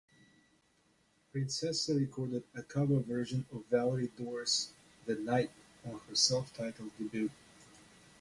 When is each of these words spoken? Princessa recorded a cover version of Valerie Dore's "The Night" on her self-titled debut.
Princessa 1.31 1.95
recorded 1.95 2.41
a 2.55 2.63
cover 2.63 3.01
version 3.01 3.45
of 3.51 3.63
Valerie 3.69 4.09
Dore's 4.17 4.71
"The 5.05 5.13
Night" 5.13 5.51
on 5.85 5.99
her 6.09 6.15
self-titled 6.15 6.89
debut. 6.97 7.29